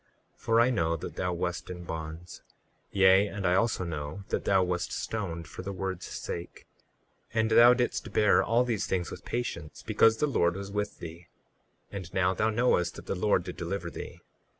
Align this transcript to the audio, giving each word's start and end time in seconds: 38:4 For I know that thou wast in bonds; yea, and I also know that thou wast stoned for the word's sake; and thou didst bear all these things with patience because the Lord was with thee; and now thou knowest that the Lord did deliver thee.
38:4 0.35 0.39
For 0.39 0.59
I 0.59 0.69
know 0.71 0.95
that 0.97 1.15
thou 1.15 1.31
wast 1.31 1.69
in 1.69 1.83
bonds; 1.83 2.41
yea, 2.91 3.27
and 3.27 3.45
I 3.45 3.53
also 3.53 3.83
know 3.83 4.23
that 4.29 4.45
thou 4.45 4.63
wast 4.63 4.91
stoned 4.91 5.47
for 5.47 5.61
the 5.61 5.71
word's 5.71 6.07
sake; 6.07 6.65
and 7.35 7.51
thou 7.51 7.75
didst 7.75 8.11
bear 8.11 8.43
all 8.43 8.63
these 8.63 8.87
things 8.87 9.11
with 9.11 9.23
patience 9.23 9.83
because 9.85 10.17
the 10.17 10.25
Lord 10.25 10.55
was 10.55 10.71
with 10.71 10.97
thee; 10.97 11.27
and 11.91 12.11
now 12.15 12.33
thou 12.33 12.49
knowest 12.49 12.95
that 12.95 13.05
the 13.05 13.13
Lord 13.13 13.43
did 13.43 13.57
deliver 13.57 13.91
thee. 13.91 14.21